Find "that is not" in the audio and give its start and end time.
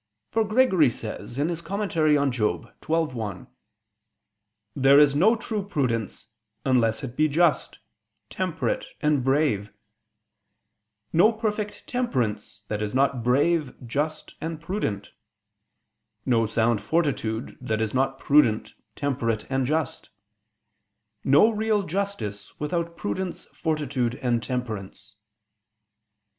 12.67-13.21, 17.61-18.17